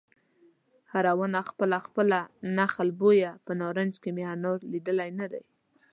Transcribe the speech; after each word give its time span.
هره 0.91 1.11
ونه 1.19 1.41
خپله 1.49 1.77
خپله 1.85 2.19
نخل 2.59 2.89
بویه 2.99 3.31
په 3.45 3.51
نارنج 3.61 3.93
کې 4.03 4.09
مې 4.15 4.23
انار 4.33 4.59
لیدلی 4.71 5.09
نه 5.19 5.27
دی 5.31 5.43